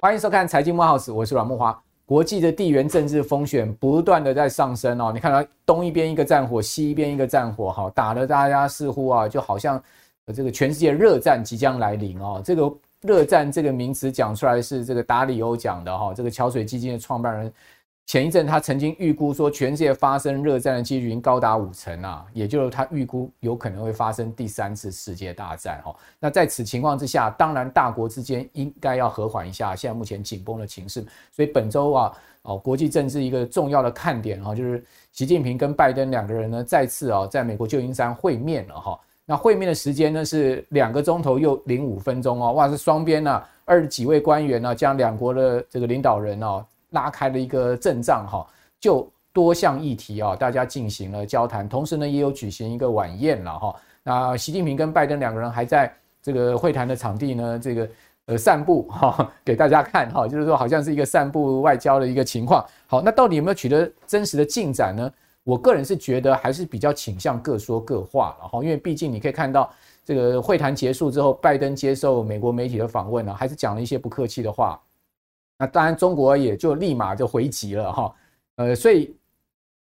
[0.00, 1.80] 欢迎收看《财经慕 House》，我是阮慕华。
[2.04, 9.82] 国际的地缘政治风险不断的在上升哦，你看到东一边一个战火，西一边一个战火，哈，打的大家似乎啊，就好像
[10.34, 12.42] 这个全世界热战即将来临哦。
[12.44, 12.70] 这个
[13.02, 17.52] 热战这个名词讲出来是这个达里欧讲的哈，这个桥水基金的创办人。
[18.04, 25.94] 前一阵，他曾经预估说，全世界发生热战的几率已经高达五成啊，也就是他预估有可能会发生第三次世界大战哦。
[26.18, 31.02] 那在此情况之下，当然大国之间应该要和缓一下现在目前紧绷的情势。
[31.30, 39.00] 所以本周啊，哦，国际政治一个重要的看点哈，就是习近平跟拜登两个人呢再次啊在美国旧金山会面了哈。
[39.24, 46.62] 那会面的时间呢是两个钟头又零五分钟哦，哇，是双边呢二十几位官员呢将两国的这个领导人哦。
[46.92, 48.46] 拉开了一个阵仗哈，
[48.80, 53.74] 就多项议题啊，大家进行了交谈，同时呢也有举行一个晚宴了哈。
[54.02, 55.92] 那习近平跟拜登两个人还在
[56.22, 57.88] 这个会谈的场地呢，这个
[58.26, 62.64] 呃散步哈， 给大家看哈，就是说好像是一个散步外交的一个情况。
[62.86, 65.10] 好，那到底有没有取得真实的进展呢？
[65.44, 69.68] 我个人是觉得还是比较倾向各说各话了哈，因为毕竟你可以看到
[70.04, 74.80] 这个会谈结束之后，拜登接受美国媒体的访问呢，还是讲了一些不客气的话。
[75.62, 78.14] 那当然，中国也就立马就回击了哈，
[78.56, 79.16] 呃，所以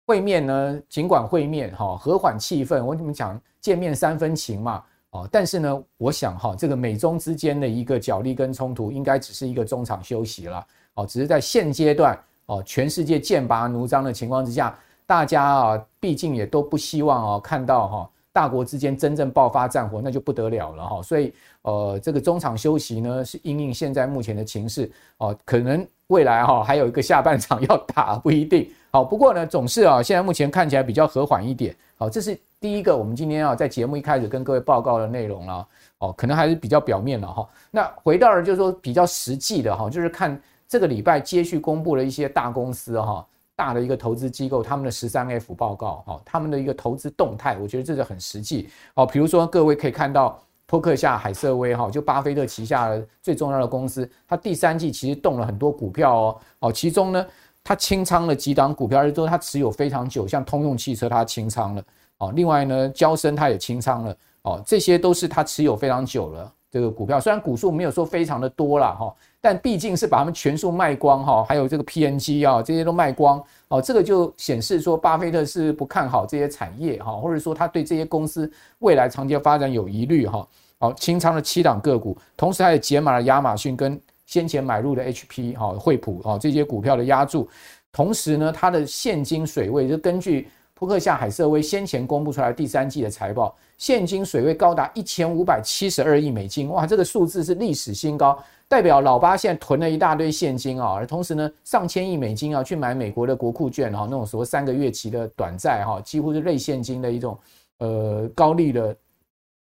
[0.04, 14.76] 会面呢，尽管会面哈，和缓气氛，我跟你们讲，见面三分情嘛，哦，但是呢，我想哈，这个美中之间的一个角力跟冲突，应该只是一个中场休息了，哦，只是在现阶段哦，全世界剑拔弩张的情况之下，
[15.06, 18.10] 大家啊，毕竟也都不希望哦看到哈。
[18.38, 21.02] 大国之间真正爆发战火，那就不得了了哈。
[21.02, 28.70] 所以，呃，这个中场休息呢，是因应现在目前的情势哦，可能未来哈还有一个下半场要打，不一定。
[28.92, 31.74] 好，不过呢，总是啊，现在目前看起来比较和缓一点。
[31.96, 35.66] 好，这是第一个，我们今天啊在节目一开始跟各位报告的内容了。
[35.98, 37.48] 哦，可能还是比较表面了哈。
[37.72, 43.26] 那回到了就是说比较实际的哈，就是看这个礼拜接续公布了一些大公司哈。
[43.58, 57.26] 大的一个投资机构，他们的十三 F 报告，哦，他们的一个投资动态，我觉得这个很实际，哦，比如说各位可以看到，托克夏海瑟威，哈，就巴菲特旗下的最重要的公司，它第三季其实动了很多股票哦，哦，其中呢，
[57.64, 61.82] 它清仓了几档股票，而且都它持有非常久，像通用汽车它清仓了，
[62.18, 66.52] 哦，另外呢，交生它也清仓了，哦，这些都是它持有非常久了。
[66.70, 69.14] 这个股票，虽然股数没有说非常的多啦，哈。
[69.40, 80.46] 但毕竟是把他们全数卖光哈，还有这个 PNG 啊，这些都卖光哦，这个就显示说巴菲特是不看好这些产业哈，或者说他对这些公司未来长期发展有疑虑哈。
[80.80, 87.48] 好，清仓了七档个股，同时还有解码了亚马逊跟先前买入的 HP 哈、惠普啊这些股票的押注，
[87.92, 98.38] 同时呢，它的现金水位就根据扑克夏海瑟威先前公布出来第三季的财报，现金水位高达一千五百七十二亿美金，哇，这个数字是历史新高。
[98.66, 107.38] 代表老巴现在囤了一大堆现金啊，而同时呢，上千亿美金啊去买美国的国库券哈，那种所谓三个月期的短债哈，几乎是类现金的一种
[107.78, 108.94] 呃高利的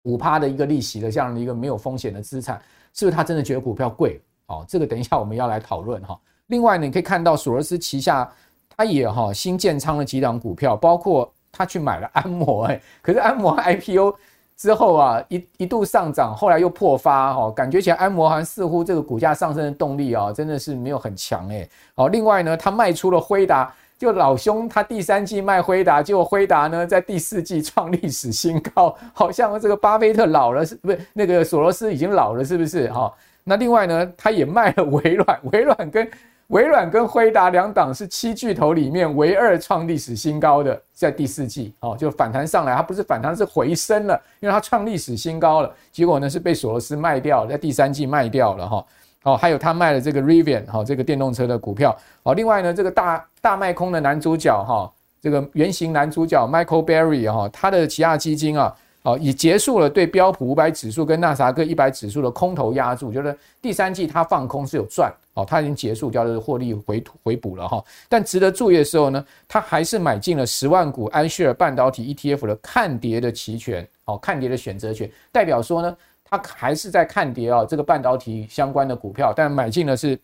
[0.04, 2.62] 五趴的一个利息的这样的一个没有风险的资产，
[2.94, 4.20] 是不是他真的觉得股票贵？
[4.48, 6.20] 哦，这个等一下我们要来讨论哈。
[6.48, 8.30] 另外呢，你可以看到索罗斯旗下
[8.76, 14.16] 他也哈新建仓了几档股票，包括他去买了 安摩哎，可是安摩 IPO。
[14.60, 21.66] 之后啊，一一度上涨，后来又破发，哈，感觉起来安摩好像似乎这个股价上升的动力啊，真的是没有很强诶。
[21.96, 31.00] 好，另外呢，他卖出了辉达，就老兄他第三季卖辉达，结果辉达呢在第四季创历史新高，好像这个巴菲特老了是不是？
[31.14, 32.92] 那个索罗斯已经老了是不是？
[32.92, 33.14] 哈，
[33.46, 36.06] 那另外呢，他也卖了微软，微软跟。
[36.50, 45.72] 微软跟辉达两档是七巨头里面唯二创历史新高的，在第四季哦，就反弹上来，它不是反弹是回升了，因为它创历史新高了。
[45.92, 48.86] 结果呢是被索罗斯卖掉，在第三季卖掉了哈。
[49.24, 51.96] 哦，还有他卖了这个 Rivian 哈，这个电动车的股票。
[52.24, 58.76] 哦，另外呢，这个大大卖空的男主角哈，这个原型男主角 Michael Berry 哈，他的旗下基金啊。
[59.04, 65.10] 哦，已结束了对标普五百指数跟纳斯达克一百指数的空头押注，就是第三季它放空是有赚，
[65.40, 67.84] 哦，它已经结束，叫做获利回回补了哈。
[68.08, 80.20] 但值得注意的时候呢，它还是买进了十万股安旭尔半导体 ETF 的看跌的期权，哦，看跌的选择权，代表说呢，它还是在看跌啊，这个半导体相关的股票，但买进的是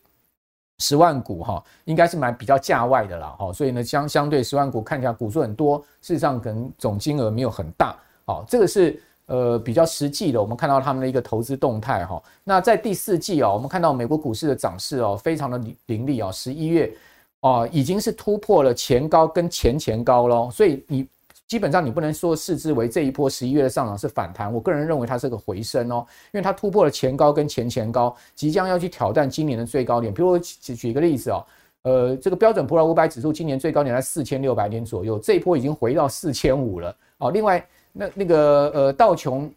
[0.78, 7.96] 十万股哈，应该是买比较价外的啦，哈，所以呢，相相对十万股看起来股数很多，事实上可能总金额没有很大。
[8.26, 12.22] 好，这个是呃比较实际的，我们看到他们的一个投资动态哈。
[12.42, 16.92] 那在第四季哦，我们看到美国股市的涨势哦，非常的凌厉哦，十一月
[17.40, 20.48] 哦已经是突破了前高跟前前高喽。
[20.50, 21.06] 所以你
[21.46, 30.12] 基本上你不能说视之为这一波十一月的上涨是反弹，我个人认为它是个回升哦，因为它突破了前高跟前前高，即将要去挑战今年的最高点。
[30.12, 31.46] 比如我举举一个例子哦，
[31.82, 37.30] 呃，这个标准普尔五百指数今年最高点在四千六百点左右，这一波已经回到四千五了哦。
[37.30, 37.64] 另外，
[37.96, 39.50] 那那个呃道琼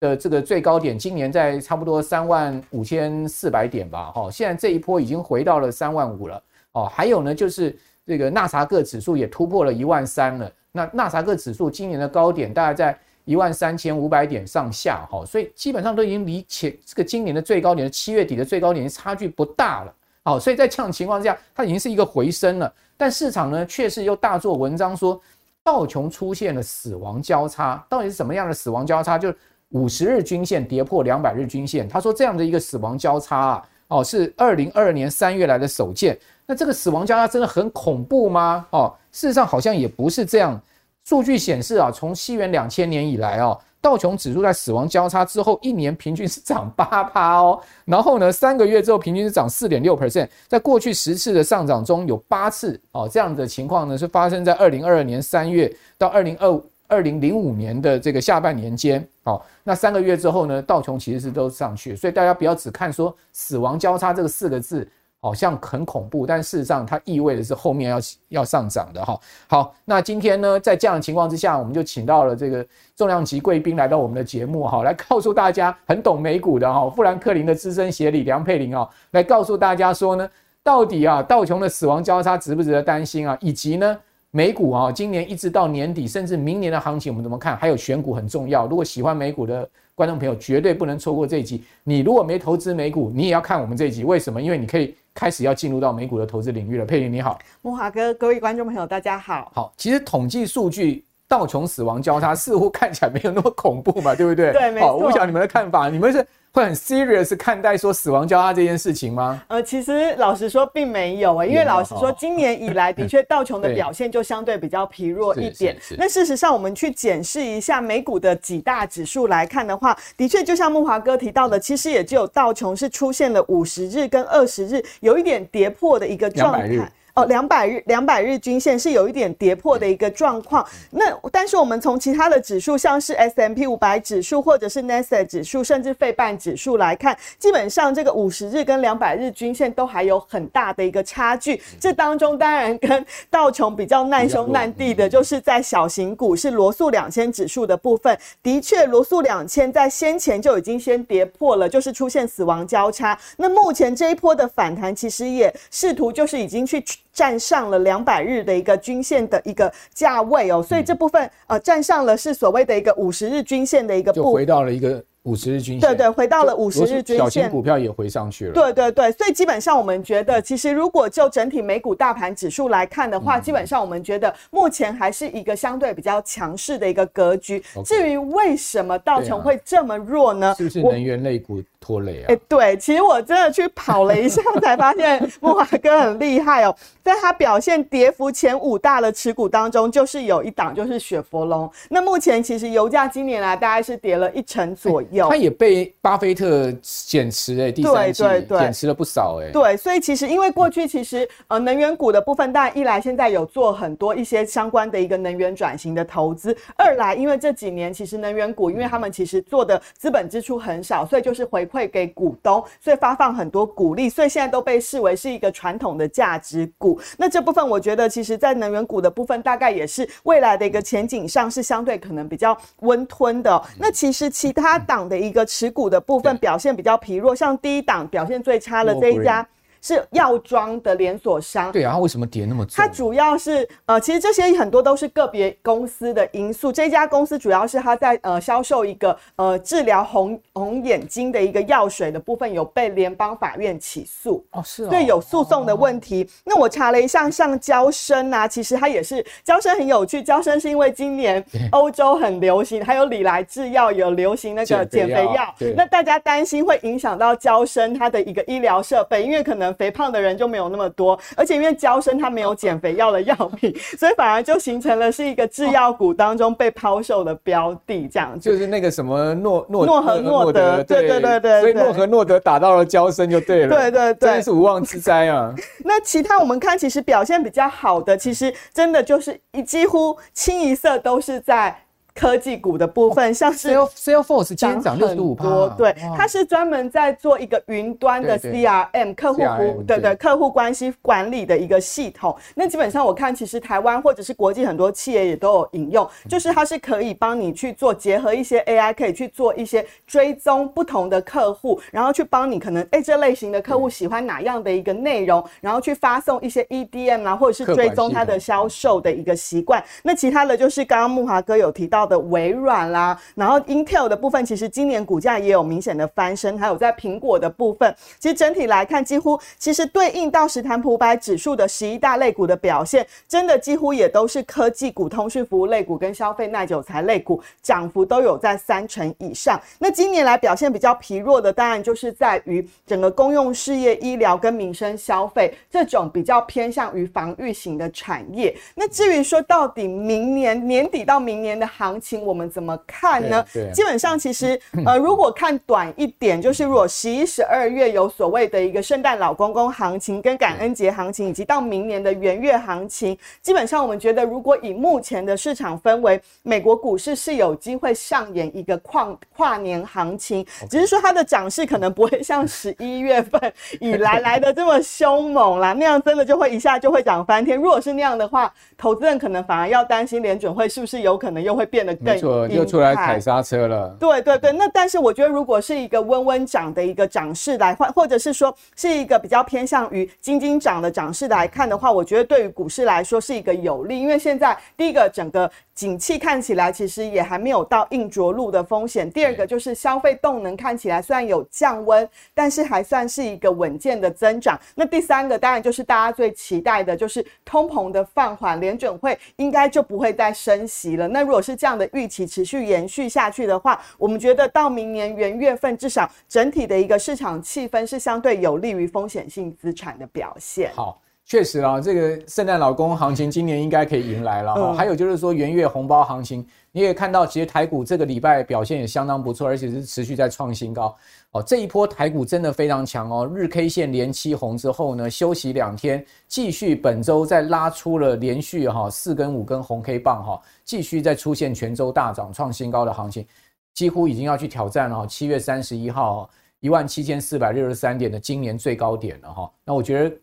[0.00, 6.42] 的这个最高点今年在差不多三万五千四百点吧，哈，现在这一波已经回到了三万五了
[6.72, 6.90] 哦。
[6.92, 7.74] 还有呢，就是
[8.04, 10.50] 这个纳萨克指数也突破了一万三了。
[10.72, 19.94] 那纳萨克指数今年的高点大概在一万三千五百点上下，哈，所以基本上都已经离前这个今年的最高点，七月底的最高点差距不大了，
[20.24, 22.70] 好，所以在这样情况下，它已经是一个回升了。
[22.96, 25.20] 但市场呢，却是又大做文章说
[25.64, 29.16] 道琼出现了死亡交叉，到底是什么样的死亡交叉？
[29.16, 29.36] 就是
[29.70, 31.88] 五十日均线跌破两百日均线。
[31.88, 36.16] 他说这样的一个死亡交叉啊，哦，是二零二二年三月来的首见。
[36.46, 38.66] 那这个死亡交叉真的很恐怖吗？
[38.70, 38.94] 哦。
[39.10, 40.60] 事实上好像也不是这样。
[41.04, 47.60] 数据显示啊，从西元两千年以来啊，道琼指数在死亡交叉之后，一年平均是涨八趴哦。
[47.84, 50.26] 然后呢，三个月之后平均是涨四点六 percent。
[50.48, 59.06] 在过去十次的上涨中，有八次哦这样的情况呢，是发生在二零二二年三月到二零二二零零五年的这个下半年间。
[59.24, 61.94] 哦，那三个月之后呢，道琼其实是都上去。
[61.94, 64.88] 所以大家不要只看说死亡交叉这个四个字。
[65.24, 67.98] 好像很恐怖，但事实上它意味的是后面要
[68.28, 69.18] 要上涨的哈。
[69.48, 80.28] 好，那今天呢，在这样的情况之下，我们就请到了这个重量级贵宾来到我们的节目哈，来告诉大家很懂美股的哈，富兰克林的资深协理梁佩玲啊，来告诉大家说呢，
[80.62, 83.34] 到底啊道琼的死亡交叉值不值得担心啊？
[83.40, 83.98] 以及呢
[84.30, 87.56] 美股啊，今年一直到年底甚至明年的行情我们怎么看？
[87.56, 91.64] 还有选股很重要，如果喜欢美股的观众朋友绝对不能错过这一集。
[91.82, 94.42] 你如果没投资美股，你也要看我们这一集，为什么？
[94.42, 94.94] 因为你可以。
[95.14, 99.50] 开始要进入到美股的投资领域了，佩林你好，慕驊哥，各位观众朋友大家好。
[99.54, 104.52] 好，其实统计数据道琼死亡交叉似乎看起来没有那么恐怖嘛，对不对？
[104.54, 104.96] 对，没错。
[104.96, 106.24] 我不晓得你们的看法，你们是？
[106.54, 109.42] 会很 serious 看待说死亡交叉这件事情吗？
[109.48, 115.76] 呃，其实老实说并没有诶、欸，因为老实说今年以来的确道琼的 表现就相对比较疲弱一点。
[115.98, 126.88] 那事实上我们去检视一下美股的几大指数来看的话，的确就像木华哥提到的，其实也只有道琼是出现了五十日跟二十日有一点跌破的一个状态。
[127.14, 130.66] 哦，两百日两百日均线是有一点跌破的一个状况。
[130.90, 141.62] 那但是我们从其他的指数，像是 S M P 五百指数或者是 Nasdaq 指数，甚至费半指数来看，基本上这个五十日跟两百日均线都还有很大的一个差距。
[141.78, 148.18] 这当中当然跟道琼比较难兄难弟的，就是在小型股是罗素两千指数的部分。
[148.42, 153.16] 的确，罗素两千在先前就已经先跌破了，就是出现死亡交叉。
[153.36, 156.84] 那目前这一波的反弹，其实也试图就是已经去。
[157.14, 165.02] 站上了两百日的一个均线的一个价位哦，所以这部分呃站上了是所谓的一个五十日均线的一个部分，就回到了一个。
[165.24, 168.52] 五十日均线，对对，回到了五十日均线，小型股票也回上去了。
[168.52, 177.62] 对对对，所以基本上我们觉得，其实如果就整体美股大盘指数来看的话，嗯、基本上我们觉得目前还是一个相对比较强势的一个格局。
[177.74, 180.48] Okay, 至于为什么道琼会这么弱呢？
[180.48, 182.26] 啊、是不是能源类股拖累啊？
[182.28, 191.70] 哎，对，其实我真的去跑了一下， 才发现木华哥很厉害哦，在他表现跌幅前五大的持股当中，就是有一档就是雪佛龙。
[191.88, 195.13] 那目前其实油价今年来大概是跌了一成左右。
[195.28, 199.52] 他也被巴菲特减持哎、欸，第三季减持了不少哎、欸。
[199.52, 217.00] 对，所以其实因为过去其实呃能源股的部分，当然一来现在有做很多一些相关的一个能源转型的投资，二来因为这几年其实能源股，因为他们其实做的资本支出很少，所以就是回馈给股东，所以发放很多股利，所以现在都被视为是一个传统的价值股。
[217.16, 223.62] 那这部分我觉得其实在能源股的部分，大概也是未来的一个前景上是相对可能比较温吞的。
[223.78, 229.46] 那其实其他档的一个持股的部分表现比较疲弱，像第一档表现最差的这一家。
[229.84, 232.74] 是药妆的连锁商，对啊，它为什么跌那么重？
[232.74, 236.72] 它主要是呃，其实这些很多都是个别公司的因素。
[236.72, 246.24] 这家公司主要是它在呃销售一个呃治疗红红眼睛的一个药水的部分，有被联邦法院起诉哦，是哦，对，有诉讼的问题。
[246.24, 250.22] 哦、那我查了一下，像娇生啊，其实它也是娇生很有趣。
[250.22, 259.73] 娇生是因为今年欧洲很流行，还有礼来制药有流行那个减肥药，那大家担心会影响到娇生它的一个医疗设备，因为可能。
[259.74, 268.50] 肥胖的人就没有那么多，而且因为娇生它没有减肥药的药品， 所以反而就形成了是一个制药股当中被抛售的标的，这样子。
[268.50, 275.54] 就是那个什么诺诺诺和诺德，对对对对，所以诺和诺德打到了娇生就对了，对对对，真是无妄之灾啊。
[275.84, 281.76] 那其他我们看，其实表现比较好的，其实真的就是一几乎清一色都是在。
[282.14, 292.34] 科技股的部分，像是 Salesforce 今天涨六十五趴，对，它是专门在做一个云端的 CRM 客户服务，对对，客户关系管理的一个系统。
[292.54, 309.82] 那基本上我看，其实台湾或者是国际很多企业也都有引用，就是它是可以帮你去做结合一些 AI，可以去做一些追踪不同的客户，然后去帮你可能哎这类型的客户喜欢哪样的一个内容，然后去发送一些 EDM 啊，或者是追踪他的销售的一个习惯。
[310.04, 329.60] 那其他的就是刚刚木华哥有提到的微软啦，然后 Intel 的部分，其实今年股价也有明显的翻身，还有在苹果的部分，其实整体来看，几乎其实对应到史坦普百指数的十一大类股的表现，真的几乎也都是科技股、通讯服务类股跟消费耐久材类股涨幅都有在三成以上。
[329.78, 338.56] 那今年来表现比较疲弱的，当然就是在于整个公用事业、医疗跟民生消费这种比较偏向于防御型的产业。
[338.74, 343.46] 那至于说到底明年年底到明年的行情，我我们怎么看呢？
[343.72, 363.40] 基本上，其实 呃，如果看短一点，就是如果十一、十二月有所谓的一个圣诞老公公行情，跟感恩节行情，以及到明年的元月行情，基本上我们觉得，如果以目前的市场氛围，美国股市是有机会上演一个跨跨年行情，只是说它的涨势可能不会像十一月份
[363.78, 367.56] 以来来的这么凶猛啦，那样真的就会一下就会涨翻天。
[367.56, 372.14] 如果是那样的话，投资人可能反而要担心联准会是不是有可能又会变得更。
[372.50, 373.96] 又出来踩刹车了。
[373.98, 385.50] 对对对，那但是我觉得，如果是一个温温涨的一个涨势来换，或者是说是一个比较偏向于金金涨的涨势来看的话，我觉得对于股市来说是一个有利，因为现在第一个整个。
[385.74, 389.10] 景气看起来其实也还没有到硬着陆的风险。
[389.10, 394.56] 第二个就是消费动能看起来虽然有降温，但是还算是一个稳健的增长。
[394.76, 401.08] 那第三个当然就是大家最期待的，就是通膨的放缓，联准会应该就不会再升息了。
[401.08, 410.72] 那如果是这样的预期持续延续下去的话，我们觉得到明年元月份，至少整体的一个市场气氛是相对有利于风险性资产的表现。
[410.74, 411.00] 好。
[411.26, 414.74] 确实啊，这个圣诞老公行情今年应该可以迎来了哈。
[414.74, 420.94] 还有就是说元月红包行情，你也看到，其实台股这个礼拜表现也相当不错，而且是持续在创新高
[421.30, 421.42] 哦。
[421.42, 433.26] 这一波台股真的非常强哦，日 K 线连七红之后呢，休息两天，继续本周再拉出了连续哈四根五根红 K 棒哈，继续再出现全周大涨创新高的行情，
[433.72, 436.28] 几乎已经要去挑战了七月三十一号
[436.60, 439.50] 一万七千四百六十三点的今年最高点了哈。
[439.64, 440.14] 那我觉得。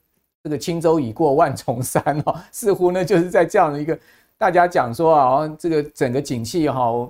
[0.43, 3.98] 这个轻舟已过万重山哦，似乎呢就是在这样的一个
[4.38, 7.07] 大家讲说啊，这个整个景气哈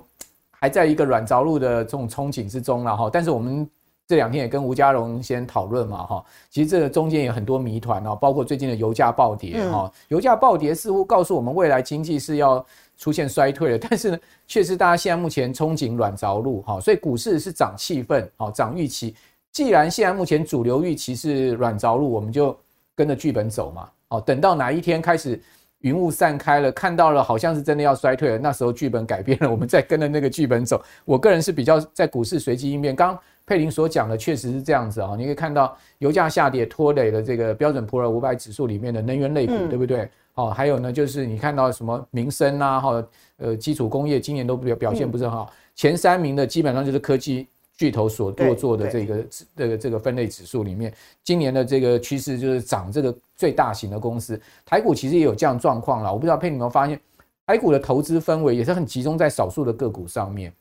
[0.50, 3.08] 还在一个软着陆的这种憧憬之中了哈。
[3.10, 3.66] 但是我们
[4.06, 12.62] 这两天也跟吴家荣先讨论嘛哈，其实这个中间有很多谜团哦，包括最近的油价暴跌哈，油价暴跌似乎告诉我们未来经济是要
[12.98, 19.14] 出现衰退的，但是呢，确实大家现在目前憧憬软着陆哈，所以股市是涨气氛好涨预期。
[19.50, 22.54] 既然现在目前主流预期是软着陆，我们就。
[22.94, 25.40] 跟着剧本走嘛，哦，等到哪一天开始
[25.80, 30.82] 云雾散开了，看到了好像是真的要衰退了，那时候剧本改变了，我们再跟着那个剧本走。
[31.04, 32.94] 我个人是比较在股市随机应变。
[32.94, 40.08] 刚佩林所讲的确实是这样子啊，你可以看到油价下跌拖累了这个标准普尔五百指数里面的能源类股，对不对？
[40.34, 43.04] 哦，还有呢，就是你看到什么民生啊，哈，
[43.38, 47.48] 呃，基础工业今年都表表现不是很好，前三名的基本上就是科技。
[47.76, 49.26] 巨头所做做的这个
[49.56, 50.92] 这个这个分类指数里面，
[51.24, 54.40] 今年的这个趋势就是涨这个最大型的公司。
[54.64, 57.00] 台股其实也有这样状况了，我不知道佩你们有没有发现，
[57.46, 60.52] 台股的投资氛围也是很集中在少数的个股上面，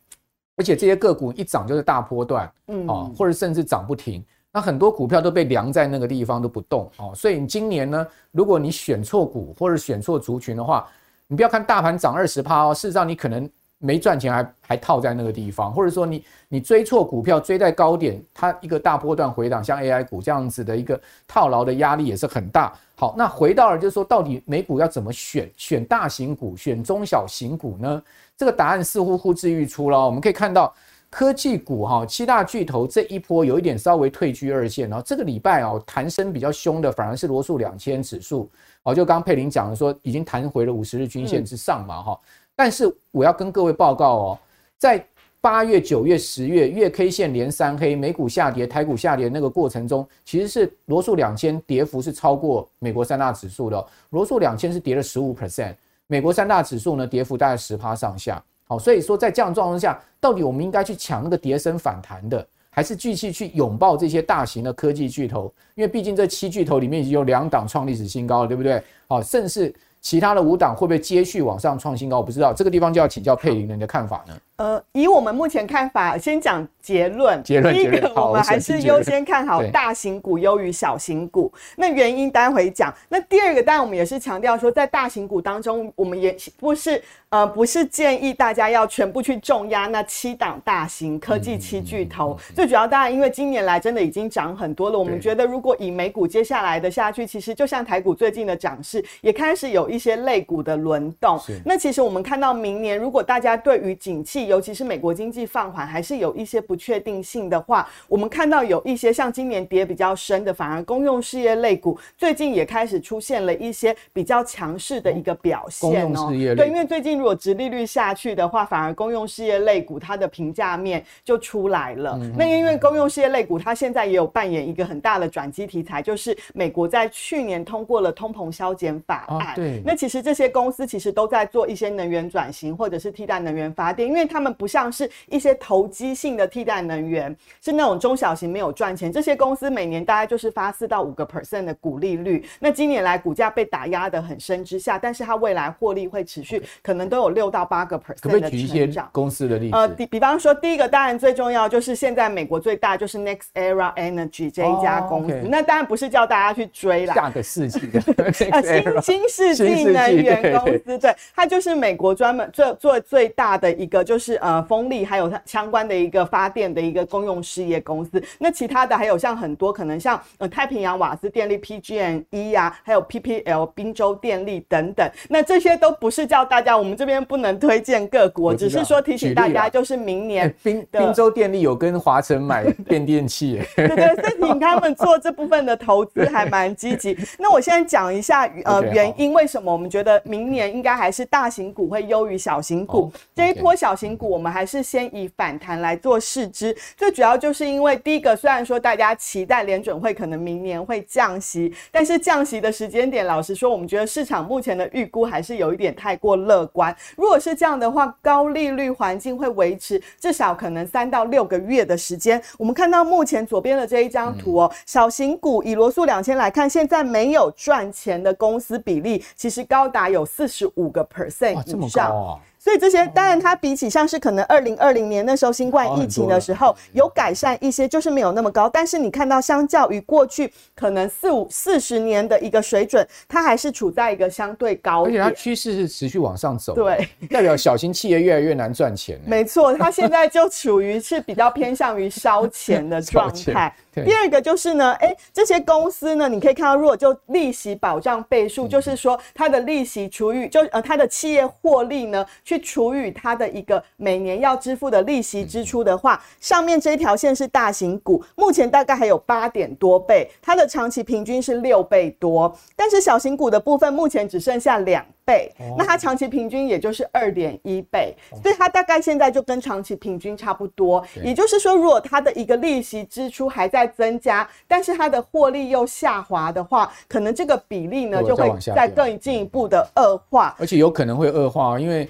[0.56, 4.24] 而且这些个股一涨就是大波段，嗯，哦，或者甚至涨不停。
[4.52, 10.88] 那很多股票都被晾在那个地方都不动哦，所以你今年呢，如果你选错股或者选错族群的话，
[11.28, 13.50] 你不要看大盘涨二十趴哦，事实上你可能。
[13.82, 22.72] 没赚钱还还套在那个地方，或者说你你追错股票，追在高点，它一个大波段回档，像 AI 股这样子的一个套牢的压力也是很大。
[22.96, 25.50] 好，那回到了就是说，到底美股要怎么选？
[25.58, 28.02] 选大型股，选中小型股呢？
[28.38, 30.00] 这个答案似乎呼之欲出了。
[30.00, 30.72] 我们可以看到
[31.10, 38.50] 科技股哈，七大巨头这一波有一点稍微退居二线，然后这个礼拜哦，弹升比较凶的反而是罗素两千指数，
[38.84, 42.20] 哦，就刚刚佩林讲的说，已经弹回了五十日均线之上嘛，哈。
[42.62, 44.40] 但是我要跟各位报告哦，
[44.78, 45.04] 在
[45.42, 53.84] 八月、九月、十月月 K 线连三黑，美股下跌，台股下跌那个过程中，其实是罗素两千跌幅是超过美国三大指数的。
[54.12, 55.74] 罗素两千是跌了十五 percent，
[56.06, 58.40] 美国三大指数呢跌幅大概十趴上下。
[58.68, 65.52] 好，所以说在这样状况下，到底我们应该去抢那个跌升反弹的，还是继续去拥抱这些大型的科技巨头？
[65.74, 68.80] 因为毕竟这七巨头里面已经有两档创历史新高了，对不对？
[69.08, 72.18] 好，甚至其他的五档会不会接续往上创新高？
[72.18, 74.36] 我不知道，这个地方就要请教佩玲，你的看法呢？
[74.62, 77.42] 呃，以我们目前看法，先讲结论。
[77.42, 81.52] 结论，第一个，我们还是优先看好大型股优于小型股。
[81.76, 82.94] 那原因待会讲。
[83.10, 92.38] 那第二个，当然我们也是强调说，在大型股当中，我们也不是呃不是建议大家要全部去重压那七档大型科技七巨头。
[92.54, 95.00] 最主要，当然因为今年来真的已经涨很多了。
[95.00, 101.40] 我们觉得，如果以美股接下来的下去，其实就像台股最近的涨势，也开始有一些类股的轮动。
[101.66, 116.28] 那其实我们看到明年，如果大家对于景气，尤其是美国经济放缓，还是有一些不确定性的话，我们看到有一些像今年跌比较深的，反而公用事业类股最近也开始出现了一些比较强势的一个表现哦。
[116.30, 122.20] 对，因为最近如果殖利率下去的话，反而公用事业类股它的评价面就出来了。
[122.38, 129.56] 那因为公用事业类股它现在也有扮演一个很大的转机题材，就是美国在去年通过了通膨消减法案。
[129.56, 134.92] 对，那其实这些公司其实都在做一些能源转型或者是替代能源发电，因为他们不像。
[134.92, 137.34] 是一些投机性的替代能源，
[137.64, 142.44] 是那种中小型没有赚钱，这些公司每年大概就是发四到五个 percent 的股利率。
[142.60, 149.10] 那今年来股价被打压的很深之下，但是它未来获利会持续，可能都有六到八个 percent 的成长。
[149.14, 164.62] 公司的例子，呃，比比方说，第一个当然最重要就是现在美国最大就是 NextEra Energy 这一家公司，那当然不是叫大家去追啦，下个世纪的 呃新新世纪能源公司，对，它就是美国专门做做最大的一个就是呃。
[164.72, 187.18] 风力还有它相关的一个发电的一个公用事业公司，那其他的还有像很多可能像呃太平洋瓦斯电力 PG&E 啊，还有 PPL 宾州电力等等，那这些都不是叫大家，我们这边不能推荐个股，只是说提醒大家，就是明年宾宾州电力有跟华晨买变电器，对对，所以请他们做这部分的投资还蛮积极。
[187.38, 193.12] 那我现在讲一下呃原因，为什么我们觉得明年应该还是大型股会优于小型股？
[193.36, 194.62] 这一波小型股我们还。
[194.62, 206.96] 还是先以反弹来做试之，最主要就是因为第一个，虽然说大家期待联准会可能明年会降息，但是降息的时间点，老实说，我们觉得市场目前的预估还是有一点太过乐观。
[207.18, 212.40] 如果是这样的话，高利率环境会维持至少可能三到六个月的时间。
[212.60, 222.40] 我们看到目前左边的这一张图哦，小型股以罗素两千来看，现在没有赚钱的公司比例其实高达有四十五个 percent 以上。
[222.64, 228.70] 所以这些当然，它比起像是可能二零二零年那时候新冠疫情的时候有改善一些，就是没有那么高。
[228.70, 236.76] 但是你看到，相较于过去可能四五四十年的一个水准，它还是处在一个相对高，而且它趋势是持续往上走。
[236.76, 239.20] 对，代表小型企业越来越难赚钱。
[239.26, 243.76] 没错，它现在就处于是比较偏向于烧钱的 状态。
[243.94, 282.08] 第二个就是呢，哎，这些公司呢，你可以看到，如果就利息保障倍数，就是说它的利息除以就呃它的企业获利呢，去除以它的一个每年要支付的利息支出的话，上面这一条线是大型股，目前大概还有八点多倍，它的长期平均是六倍多，但是小型股的部分目前只剩下两倍，那它长期平均也就是二点一倍，所以它大概现在就跟长期平均差不多，也就是说，如果它的一个利息支出还在在增加，但是它的获利又下滑的话，可能这个比例呢就会再更进一步的恶化，而且有可能会恶化，因为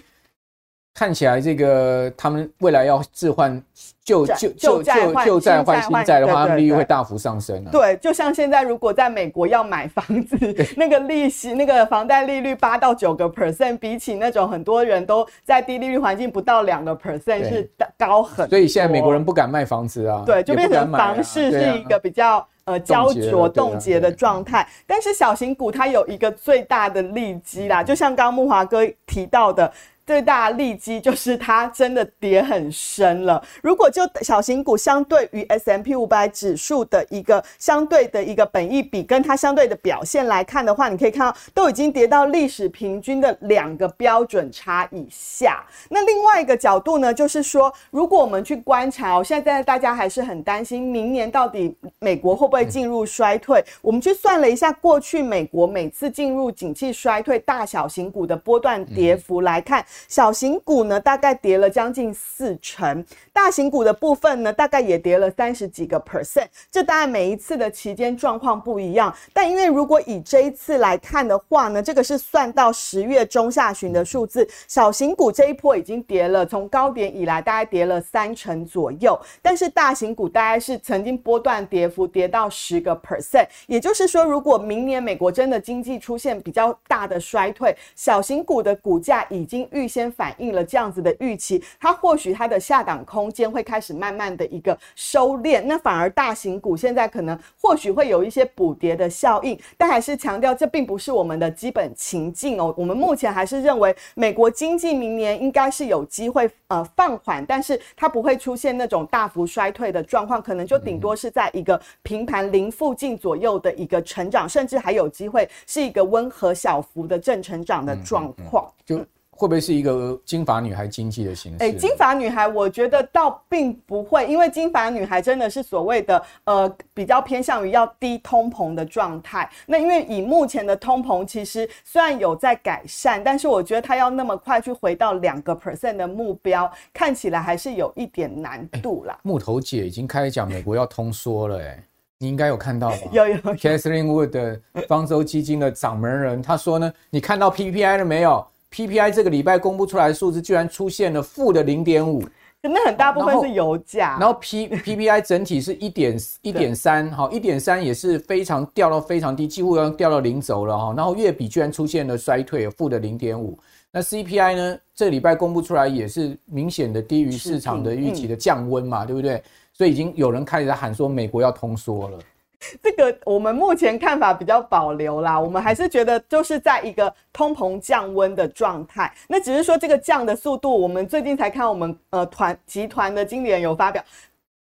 [1.02, 3.60] 看起来这个他们未来要置换
[4.04, 7.66] 旧旧旧债旧债换新债的话，他们利率会大幅上升。
[7.72, 10.38] 对，就像现在如果在美国要买房子，
[10.78, 18.50] 那个利息那个房贷利率八到九个 percent，比起那种很多人都在低利率环境不到两个 percent 是高很多。
[18.50, 24.68] 所以现在美国人不敢卖房子啊，对，就变成房市是一个比较呃焦灼冻结的状态。
[24.86, 29.74] 但是小型股它有一个最大的利基啦，就像刚刚慕驊哥提到的。
[30.06, 33.42] 最大的利基就是它真的跌很深了。
[33.62, 45.66] 如果就小型股相对于 S M P 五百指数的一个相对的一个本益比，跟它相对的表现来看的话，你可以看到都已经跌到历史平均的两个标准差以下。
[45.90, 53.64] 那另外一个角度呢，就是说，如果我们去观察哦，现在大家还是很担心明年到底美国会不会进入衰退。
[53.82, 59.86] 我们去算了一下，过去美国每次进入景气衰退，大小型股的波段跌幅来看。
[60.08, 66.48] 小型股呢大概跌了将近四成，大型股的部分呢大概也跌了三十几个 percent。
[66.70, 118.72] 这当然每一次的期间状况不一样，但因为如果以这一次来看的话呢，这个是算到十月中下旬的数字，小型股这一波已经跌了，从高点以来大概跌了三成左右，但是大型股大概是曾经波段跌幅跌到十个 percent，也就是说，如果明年美国真的经济出现比较大的衰退，小型股的股价已经预先反映了这样子的预期，它或许它的下档空间会开始慢慢的一个收敛，那反而大型股现在可能或许会有一些补跌的效应，但还是强调这并不是我们的基本情境哦，我们目前还是认为美国经济明年应该是有机会呃放缓，但是它不会出现那种大幅衰退的状况，可能就顶多是在一个平盘零附近左右的一个成长，甚至还有机会是一个温和小幅的正成长的状况。
[118.86, 119.00] 就
[119.38, 121.63] 会不会是一个金发女孩经济的形式？
[121.63, 129.50] 哎，金发女孩，我觉得倒并不会，因为金发女孩真的是所谓的呃比较偏向于要低通膨的状态。
[129.65, 139.17] 那因为以目前的通膨，其实虽然有在改善，但是我觉得它要那么快去回到两个 percent 的目标，看起来还是有一点难度啦。
[139.24, 141.84] 木头姐已经开始讲美国要通缩了，哎，
[142.20, 142.98] 你应该有看到吧？
[143.12, 143.39] 有有，有。
[143.56, 152.24] Catherine Wood 的方舟基金的掌门人，他说呢，你看到 PPI 了没有？PPI 这个礼拜公布出来的数字，居然出现了负的零点五，
[152.62, 154.18] 那很大部分是油价。
[154.20, 160.94] 然后 P PPI 整体是一点 一点三，好，一点三也是非常掉到非常低，几乎要掉到零轴了哈。
[160.96, 163.58] 然后月比居然出现了衰退，负的零点五。
[163.92, 164.78] 那 CPI 呢？
[164.96, 169.44] 这个礼拜公布出来也是明显的低于市场的预期的降温嘛，对不对？
[169.74, 172.20] 所以已经有人开始在喊说美国要通缩了。
[172.82, 179.12] 这个我们目前看法比较保留啦，我们还是觉得就是在一个通膨降温的状态。
[179.28, 184.04] 那只是说这个降的速度，我们最近才看我们呃团集团的经理人有发表，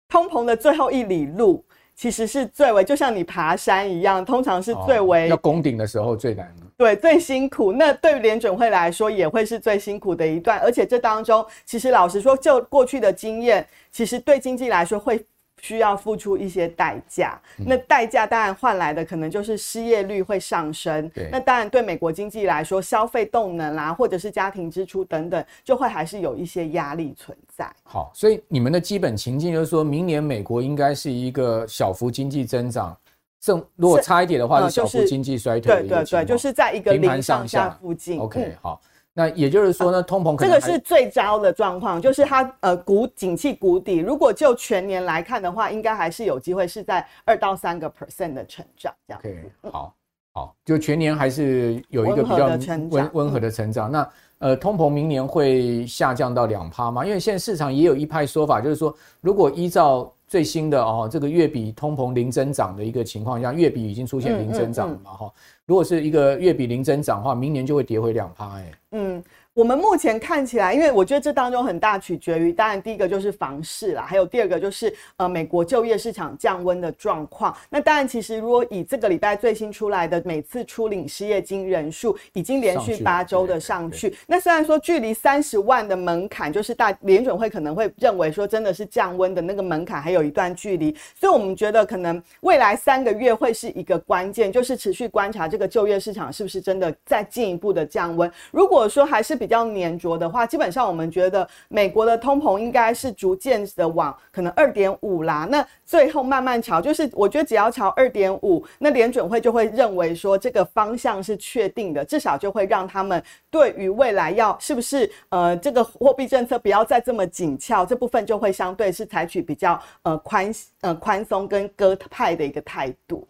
[0.07, 7.73] 通膨的最后一里路其实是最为就像你爬山一样，通常是最为、哦、要攻顶的时候最难，对，最辛苦。
[7.73, 15.25] 那对于联准会来说也会是最辛苦的一段，而且这当中其实老实说，就过去的经验，其实对经济来说会。
[15.61, 21.07] 需要付出一些代价，那代价当然换来的可能就是失业率会上升。
[21.09, 27.71] 对，那当然对美国经济来说，消费动能啦，或者是家庭支出等等，就会还是有一些压力存在。
[27.83, 32.97] 好，所以你们的基本情境就是说明年美国应该是一个小幅经济增长，
[33.39, 35.81] 正如果差一点的话是小幅经济衰退。
[35.81, 38.19] 对对对，就是在一个零上下附近。
[38.19, 38.81] OK，好。
[39.13, 43.97] 那也就是说呢，通膨可这个是最糟的状况，就是它呃谷景气谷底。
[43.97, 49.19] 如果就全年来看的话，应该还是有机会是在二到三个 percent 的成长这样。
[49.21, 49.93] OK，好，
[50.33, 52.47] 好，就全年还是有一个比较
[52.89, 53.91] 温温和的成长。
[53.91, 57.05] 那呃，通膨明年会下降到两趴吗？
[57.05, 65.33] 因为现在市场也有一派说法，就是说如果依照最新的哦，这个月比通膨零增长的一个情况下，月比已经出现零增长了嘛哈。
[65.65, 68.71] 如果是一个月比零增长的话，明年就会跌回两趴哎。
[68.91, 69.21] 嗯。
[69.53, 77.53] 我们目前看起来，因为我觉得这当中很大取决于，当然第一个就是房市啦，还有第二个就是呃美国就业市场降温的状况。
[77.69, 84.15] 那当然，其实如果以这个礼拜最新出来的每次出领失业金人数，已经连续八周的上去。
[84.25, 98.31] 那虽然说距离三十万的门槛，就是大联准会可能会认为说真的是降温的那个门槛还有一段距离，所以我们觉得可能未来三个月会是一个关键，就是持续观察这个就业市场是不是真的在进一步的降温。
[98.51, 105.47] 如果说还是比较黏着的话，基本上我们觉得美国的通膨应该是逐渐的往可能二点五啦。
[105.49, 123.27] 那最后慢慢调，就是我觉得只要调二点五，那联准会就会认为说这个方向是确定的，至少就会让他们对于未来要是不是呃这个货币政策不要再这么紧俏，这部分就会相对是采取比较呃宽呃宽松跟鸽派的一个态度。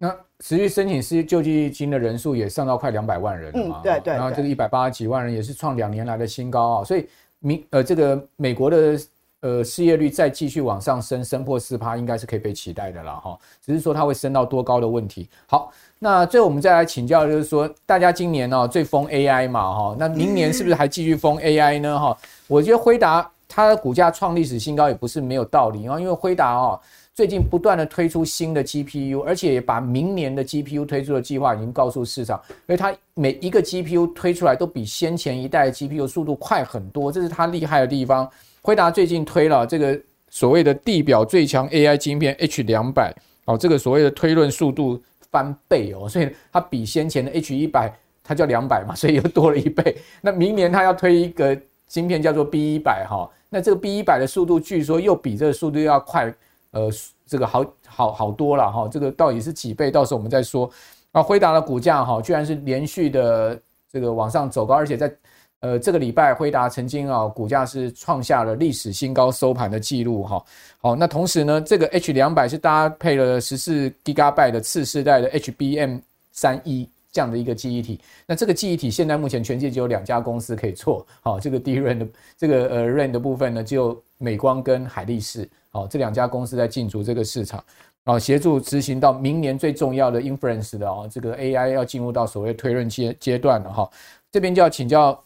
[0.00, 0.16] 好，那。
[0.42, 3.76] 持续申请失业救济金的人数也上到快两百万人了嘛？
[3.76, 4.14] 嗯，对对，对。
[4.14, 7.06] 然后这个一百八十几万人也是创两年来的新高啊，所以
[7.40, 8.98] 明呃这个美国的
[9.42, 13.38] 呃失业率再继续往上升，升破四趴，应该是可以被期待的了哈。
[13.62, 15.28] 只是说它会升到多高的问题。
[15.46, 22.16] 好，那最后我们再来请教，就是说大家今年呢最疯 AI 嘛哈，那明年是不是还继续疯 AI 呢哈？
[22.46, 26.80] 我觉得辉达它的股价创历史新高也不是没有道理啊，因为辉达啊。
[27.20, 38.26] 最近不断的推出新的 GPU，而且也把明年的 GPU 推出的计划已经告诉市场，因为它每一个 GPU 推出来都比先前一代 GPU 速度快很多，这是它厉害的地方。
[38.62, 44.98] 辉达最近推了这个所谓的地表最强 AI 晶片 H 两百，哦，这个所谓的推论速度
[45.30, 47.94] 翻倍哦， 所以它比先前的 H 一百。
[48.24, 49.94] 它叫两百嘛，所以又多了一倍。
[50.22, 51.54] 那明年它要推一个
[51.86, 56.32] 晶片叫做 B 一百哈，那这个 B 一百的速度据说又比这个速度要快，
[56.72, 56.90] 呃，
[57.26, 58.88] 这个好好好多了哈。
[58.88, 59.90] 这个到底是几倍？
[59.90, 60.70] 到时候我们再说。
[61.12, 63.60] 啊，辉达的股价哈，居然是连续的
[63.92, 65.12] 这个往上走高，而且在
[65.58, 70.44] 呃这个礼拜，辉达曾经啊股价是创下了历史新高收盘的记录哈。
[70.78, 78.00] 好，那同时呢，这个 H 两百是搭配了十四 GIGA by 的次世代的 HBM 三一这样的一个记忆体。
[78.26, 81.06] 那这个记忆体现在目前全世界只有两家公司可以做。
[81.20, 85.48] 好，这个 DRAM 的这个呃 RAM 的部分呢，只有美光跟海力士。
[85.70, 87.62] 好，这两家公司在进驻这个市场。
[88.04, 93.88] 啊，协助执行到明年最重要的 inference 的哦，这个 AI 要进入到所谓推论阶阶段了哈。
[94.32, 95.22] 这边就要请教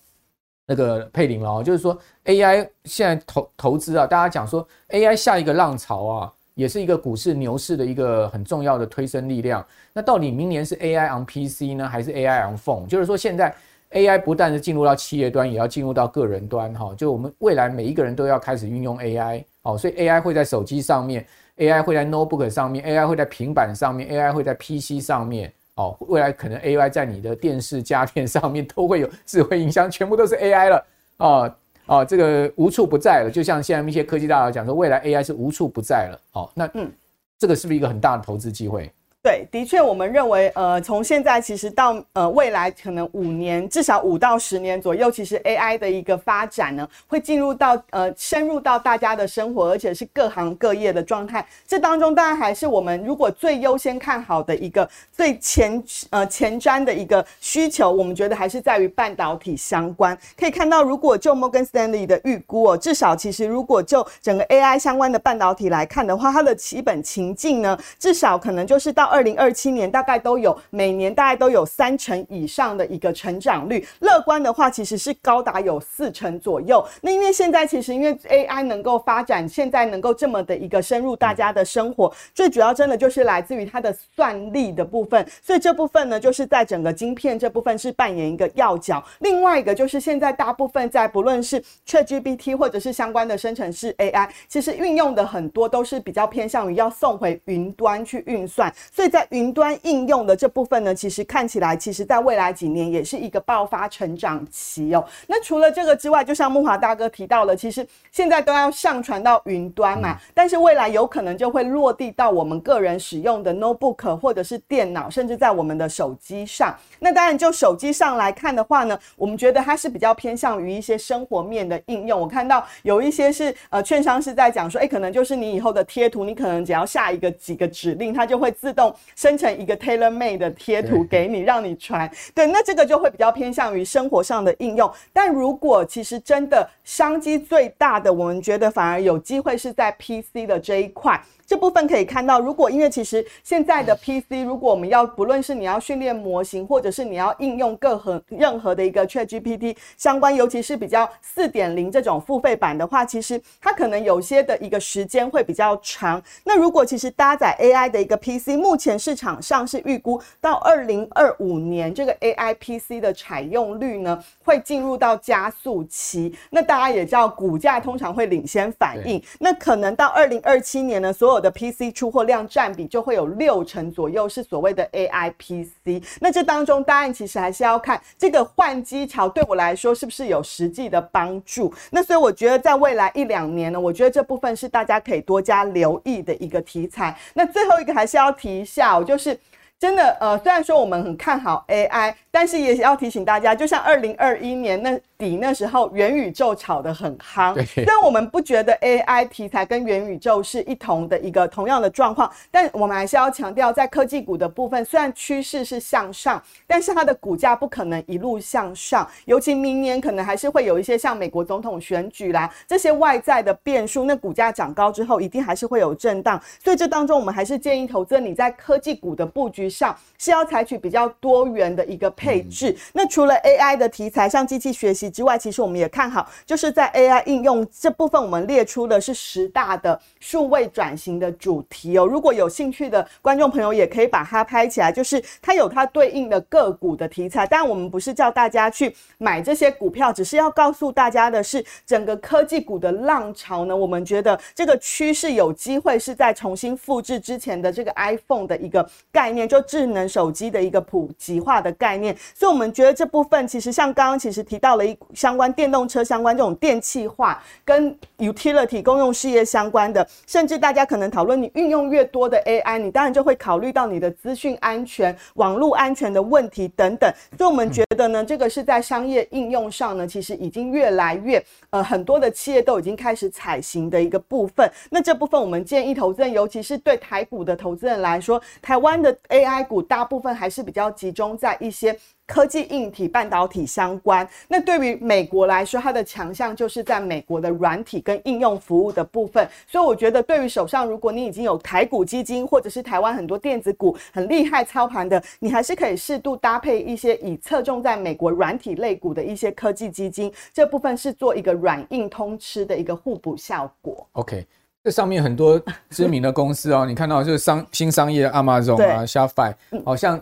[0.67, 9.65] 那个佩林了哦，就是说 AI 现在投投资啊，大家讲说 AI 下一个浪潮啊，也是一个股市牛市的一个很重要的推升力量。
[9.93, 12.87] 那到底明年是 AI on PC 呢，还是 AI on phone？
[12.87, 13.55] 就是说现在
[13.91, 16.95] AI 不但是进入到企业端，也要进入到个人端哈。
[16.97, 21.27] 就我们未来每一个人都要开始运用 AI 哦，所以 AI 会在手机上面。
[21.57, 30.87] AI 会在 notebook 上面，AI 会在平板上面，AI 会在 PC 上面，哦，未来可能 AI 在你的电视、家电上面都会有智慧音箱，全部都是 AI 了，
[31.19, 31.55] 哦
[31.87, 33.31] 哦，这个无处不在了。
[33.31, 36.91] 就像现在一些科技大佬讲说，未来 AI 是无处不在了，哦，那嗯，
[37.39, 38.91] 这个是不是一个很大的投资机会？
[39.25, 51.43] 对，的确，我们认为，呃，从现在其实到呃未来可能五年，至少五到十年左右，其实 AI 的一个发展呢，会进入到呃深入到大家的生活，而且是各行各业的状态。
[51.67, 60.15] 这当中当然还是我们如果最优先看好的一个最前呃前瞻的一个需求，我们觉得还是在于半导体相关。
[60.39, 69.14] 可以看到，如果就 Morgan Stanley 的预估哦，至少其实如果就整个 AI 相关的半导体来看的话，它的基本情境呢，至少可能就是到。
[69.15, 76.85] 二零二七年大概都有每年大概都有三成以上的一个成长率，乐观的话其实是高达有四成左右。
[77.01, 85.25] 那因为现在其实因为 AI 能够发展，现在能够这么的一个深入大家的生活，最主要真的就是来自于它的算力的部分。
[85.41, 89.01] 所以这部分呢，就是在整个晶片这部分是扮演一个要角。
[89.21, 98.75] 另外一个就是现在大部分在不论是 ChatGPT 或者是相关的生成式 AI，其实运用的很多都是比较偏向于要送回云端去运算。
[98.93, 105.05] 所以在云端应用的这部分呢，其实看起来，其实在未来几年也是一个爆发成长期哦。
[105.27, 116.75] 那除了这个之外，就像木华大哥提到了，其实现在都要上传到云端嘛，但是未来有可能就会落地到我们个人使用的 notebook 或者是电脑，甚至在我们的手机上。
[116.99, 122.21] 那当然，就手机上来看的话呢，我们觉得它是比较偏向于一些生活面的应用。
[122.21, 128.94] 我看到有一些是呃，券商是在讲说，哎，可能就是你以后的贴图，你可能只要下一个几个指令，它就会自动。
[129.17, 132.11] 生成一个 tailor made 的贴图给你，让你传。
[132.35, 134.91] 对，那这个就会比较偏向于生活上的应用。
[135.13, 141.21] 但如果其实真的商机最大的，我们觉得反而有机会是在 PC 的这一块。
[141.47, 156.23] 这部分可以看到，如果因为其实现在的 PC，如果我们要不论是你要训练模型，或者是你要应用各和任何的一个 ChatGPT 相关，尤其是比较四点零这种付费版的话，其实它可能有些的一个时间会比较长。
[156.45, 166.35] 那如果其实搭载 AI 的一个 PC，目前市场上是预估到二零二五年这个 AI PC 的采用率呢，会进入到加速期。
[166.51, 169.23] 那大家也知道，股价通常会领先反应。
[169.39, 176.03] 那可能到二零二七年呢，所有我的 PC 出货量占比就会有六成左右，是所谓的 AI PC。
[176.21, 181.73] 那这当中，当然其实还是要看这个换机潮对我来说是不是有实际的帮助。
[181.91, 187.15] 那所以我觉得，在未来一两年呢，我觉得这部分是大家可以多加留意的一个题材。
[187.35, 189.39] 那最后一个还是要提一下，我就是。
[189.77, 197.55] 真的，呃，虽然说我们很看好 AI，但是也要提醒大家，就像二零二一年那底那时候，元宇宙炒得很夯。
[197.67, 209.09] 虽然我们不觉得 AI 题材跟元宇宙是一同的一个同样的状况，但我们还是要强调，在科技股的部分，虽然趋势是向上，但是它的股价不可能一路向上。
[209.25, 216.41] 尤其明年可能还是会有一些像美国总统选举啦这些外在的变数，那股价涨高之后，一定还是会有震荡。
[216.63, 222.71] 所以这当中，我们还是建议投资你在科技股的布局上是要采取比较多元的一个配置。
[222.71, 232.05] 嗯、那除了 AI 的题材，像机器学习之外，其实我们也看好，就是在 AI 应用这部分，我们列出的是十大的数位转型的主题哦。
[232.05, 237.47] 如果有兴趣的观众朋友，也可以把它拍起来，就是它有它对应的个股的题材。
[237.47, 252.17] 但，我们不是叫大家去买这些股票，只是要告诉大家的是，整个科技股的浪潮呢，我们觉得这个趋势有机会是在重新复制之前的这个 iPhone 的一个概念，就智能手机的一个普及化的概念。
[252.35, 267.13] 所以，我们觉得这部分其实像刚刚其实提到了一相关电动车相关这种电气化跟 utility 公用事业相关的，甚至大家可能讨论你运用越多的 AI，你当然就会考虑到你的资讯安全、网络安全的问题等等。
[267.37, 274.71] 所以，我们觉得呢，这个是在商业应用上呢，其实已经越来越呃，很多的企业都已经开始采行的一个部分。
[274.91, 281.97] 那这部分我们建议投资人，尤其是对台股的投资人来说，台湾的 AI 股大部分还是比较集中在一些。
[282.27, 289.47] 科技硬体、半导体相关，那对于美国来说，它的强项就是在美国的软体跟应用服务的部分。
[289.67, 304.07] 所以我觉得，对于手上如果你已经有台股基金，或者是台湾很多电子股很厉害操盘的，你还是可以适度搭配一些以侧重在美国软体类股的一些科技基金，这部分是做一个软硬通吃的一个互补效果。
[304.13, 304.47] OK，
[304.83, 305.61] 这上面很多
[305.91, 310.19] 知名的公司哦，你看到就是商新商业 Amazon 啊，Shopify，好像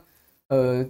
[0.48, 0.84] 呃。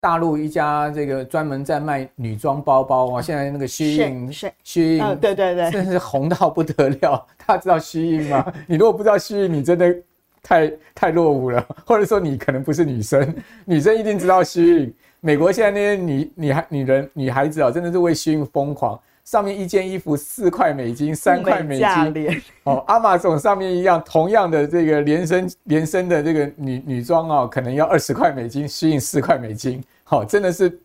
[0.00, 7.26] 大陆一家这个专门在卖女装包包啊，现在那个 Shein，是 Shein，嗯，对对对，真是红到不得了。
[7.46, 8.52] 大家知道 Shein 吗？
[8.66, 9.94] 你如果不知道 Shein，你真的
[10.42, 13.34] 太太落伍了， 或者说你可能不是女生，
[13.66, 14.92] 女生一定知道 Shein。
[15.20, 18.98] 美国现在那些女女孩、女人、女孩子啊，真的是为 Shein 疯狂。
[19.30, 22.42] 上面一件衣服四块美金，三块美金。
[22.64, 29.80] 哦，Amazon 上面一样，同样的这个连身连身的这个女女装哦，可能要二十块美金，吸引四块美金。
[30.02, 30.76] 好、哦，真的是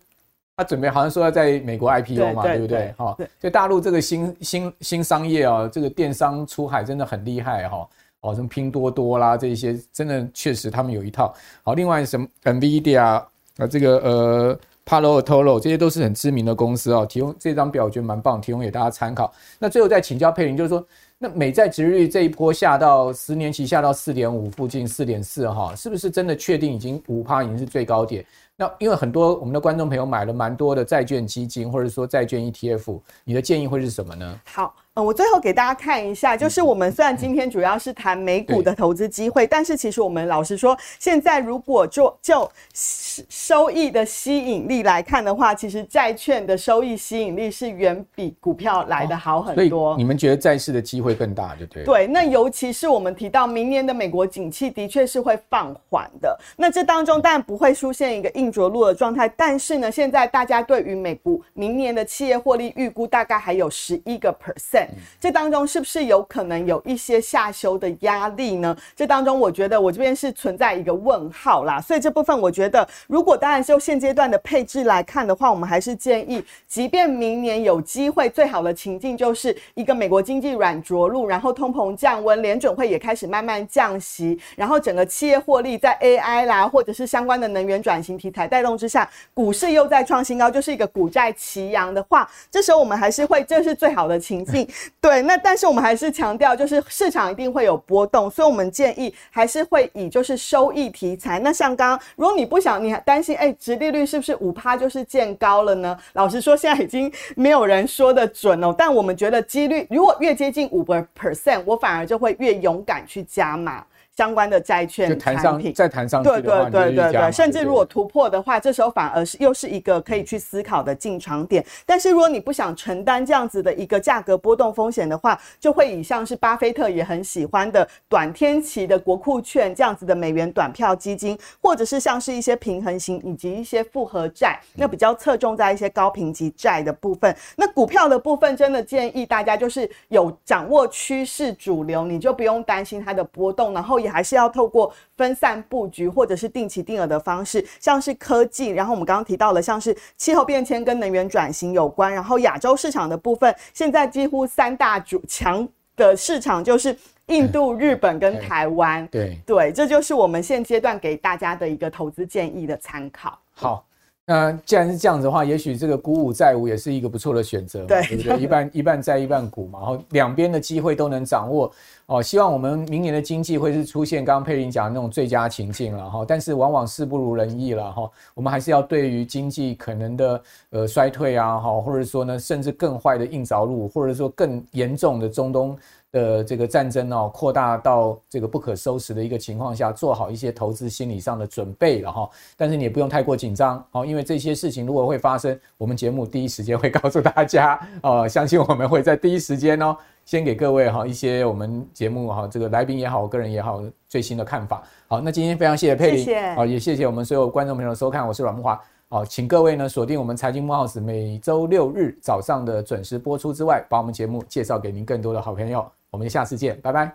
[0.55, 2.93] 他准备好像说要在美国 IPO 嘛，对，对，对，对不对？
[2.99, 7.87] 好、哦，所以大陆这个新新新商业哦，这个电商出海真的很厉害哈。
[8.21, 11.33] 哦，什么拼多多啦，这些真的确实他们有一套。
[11.63, 13.27] 好，另外什么 NVIDIA 啊，
[13.67, 14.59] 这个呃。
[14.85, 19.33] Palo Alto 这些都是很知名的公司哦，提供这张表我觉得蛮棒，提供给大家参考。
[19.57, 20.85] 那最后再请教佩玲，就是说，
[21.17, 28.23] 那美债殖利率这一波下到十年期下到四点五附近，四点四哈，是不是真的确定已经五趴已经是最高点？
[28.55, 34.39] 那因为很多我们的观众朋友买了蛮多的债券基金，或者说债券 ETF，你的建议会是什么呢？
[34.45, 34.73] 好。
[34.97, 49.97] 嗯，我最后给大家看一下，就是我们虽然今天主要是谈美股的投资机会，但是其实我们老实说，现在如果就就收益的吸引力来看的话，其实债券的收益吸引力是远比股票来的好很多。
[49.97, 51.83] 你们觉得债市的机会更大，就对。
[51.83, 64.84] 对，那尤其是我们提到明年的美国景气的确是会放缓的，那这当中当然不会出现一个硬着陆的状态，但是呢，现在大家对于美股明年的企业获利预估大概还有十一个 percent。
[65.19, 68.75] 这当中是不是有可能有一些下修的压力呢？
[68.95, 94.67] 这当中我觉得我这边是存在一个问号啦，所以这部分我觉得，如果当然就现阶段的配置来看的话，我们还是建议，即便明年有机会，最好的情境就是一个美国经济软着陆，然后通膨降温，联准会也开始慢慢降息，然后整个企业获利在 AI 啦，或者是相关的能源转型题材带动之下，股市又在创新高，就是一个股债齐扬的话，这时候我们还是会，这是最好的情境。
[94.99, 101.39] 对，那但是我们还是强调，就是市场一定会有波动，所以我们建议还是会以就是收益题材。
[101.39, 105.97] 那像刚刚，如果你不想，你还担心，哎，殖利率是不是五趴就是见高了呢？
[106.13, 108.73] 老实说，现在已经没有人说的准哦。
[108.77, 113.85] 但我们觉得几率如果越接近五个 percent，我反而就会越勇敢去加码。
[114.15, 121.65] 相关的债券产品，再谈上去，对对对对对，甚至如果突破的话，这时候反而是又是一个可以去思考的进场点。
[121.85, 137.35] 但是如果你不想承担这样子的一个价格波动风险的话，就会以像是巴菲特也很喜欢的短天期的国库券这样子的美元短票基金，或者是像是一些平衡型以及一些复合债，那比较侧重在一些高评级债的部分。
[137.57, 144.04] 那股票的部分，真的建议大家就是有掌握趋势主流，你就不用担心它的波动，然后。
[144.07, 159.07] 还是要透过分散布局或者是定期定额的方式，像是科技，然后我们刚刚提到了像是气候变迁跟能源转型有关，然后亚洲市场的部分，现在几乎三大主强的市场就是印度、日本跟台湾。
[159.07, 163.39] 对对，这就是我们现阶段给大家的一个投资建议的参考。
[163.53, 163.85] 好。
[164.27, 168.39] 那既然是这样子的话，也许这个股舞债五也是一个不错的选择，对，不对？
[168.39, 171.71] 一半一半债一半股嘛，然后两边的机会都能掌握
[172.07, 172.23] 哦。
[172.23, 176.25] 希望我们明年的经济会是出现刚刚佩林讲的那种最佳情境了哈。
[176.27, 178.09] 但是往往事不如人意了哈。
[178.33, 185.77] 我们还是要对于经济可能的呃衰退啊哈，或者说呢甚至更坏的硬着陆，或者说更严重的中东。
[186.15, 192.29] 的这个战争哦，扩大到这个不可收拾的一个情况下，做好一些投资心理上的准备了哈。
[192.55, 198.25] 但是你也不用太过紧张哦，因为这些事情如果会发生，我们节目第一时间会告诉大家哦。
[198.25, 199.93] 相信我们会在第一时间哦，
[200.23, 204.81] 先给各位哈一些我们节目哈这个来宾也好，我个人也好最新的看法。
[205.07, 208.81] 好，那今天非常谢谢佩玲，谢谢好，也谢谢我们所有观众朋友的收看，我是阮木华。
[209.09, 215.85] 好，请各位呢锁定我们财经木 house 每周六日早上的准时播出之外，把我们节目介绍给您更多的好朋友。
[216.15, 217.13] 我们下次见，拜拜。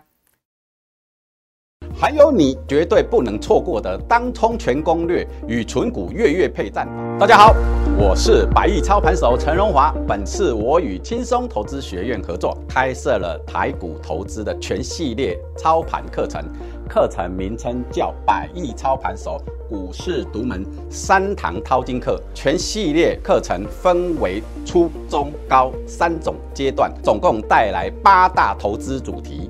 [1.91, 6.87] 还有你绝对不能错过的当冲全攻略与存股月月配战。
[7.19, 7.55] 大家好，
[7.97, 9.91] 我是百亿操盘手陈荣华。
[10.07, 16.45] 本次我与轻松投资学院合作，开设了台股投资的全系列操盘课程。
[16.93, 29.49] 课程名称叫百亿操盘手股市独门三堂淘金课，全系列课程分为初、中、高三种阶段，总共带来八大投资主题。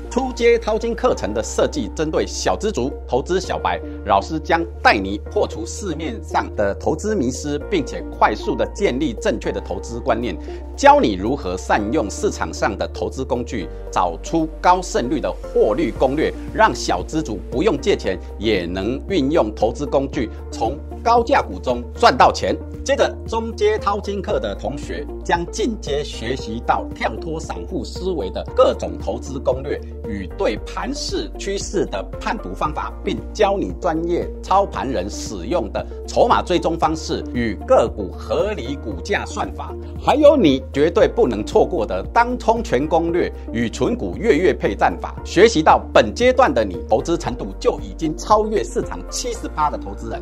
[0.11, 10.37] 初阶淘金课程的设计针对小资族、投资小白，老师将带你破除市面上的投资迷思，并且快速的建立正确的投资观念，
[10.75, 22.53] 教你如何善用市场上的投资工具，找出高胜率的获利攻略，让小资族不用借钱也能运用投资工具，从高价股中赚到钱。
[22.83, 39.73] 接着，中阶淘金课的同学将进阶学习到跳脱散户思维的各种投资攻略与对盘势趋势的判读方法，并教你专业操盘人使用的筹码追踪方式与个股合理股价算法，
[40.03, 45.15] 还有你绝对不能错过的当冲全攻略与存股月月配战法。
[45.23, 50.21] 学习到本阶段的你，投资程度就已经超越市场七十趴的投资人。